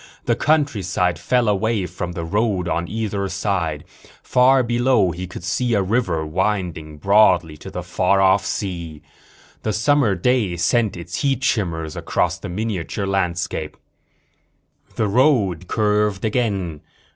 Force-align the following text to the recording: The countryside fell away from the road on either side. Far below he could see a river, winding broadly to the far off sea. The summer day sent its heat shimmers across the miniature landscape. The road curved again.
The 0.25 0.35
countryside 0.35 1.19
fell 1.19 1.47
away 1.47 1.85
from 1.85 2.13
the 2.13 2.23
road 2.23 2.67
on 2.67 2.87
either 2.87 3.29
side. 3.29 3.83
Far 4.23 4.63
below 4.63 5.11
he 5.11 5.27
could 5.27 5.43
see 5.43 5.75
a 5.75 5.83
river, 5.83 6.25
winding 6.25 6.97
broadly 6.97 7.55
to 7.57 7.69
the 7.69 7.83
far 7.83 8.19
off 8.19 8.43
sea. 8.43 9.03
The 9.61 9.71
summer 9.73 10.15
day 10.15 10.57
sent 10.57 10.97
its 10.97 11.21
heat 11.21 11.43
shimmers 11.43 11.95
across 11.95 12.39
the 12.39 12.49
miniature 12.49 13.05
landscape. 13.05 13.77
The 14.95 15.07
road 15.07 15.67
curved 15.67 16.25
again. 16.25 16.81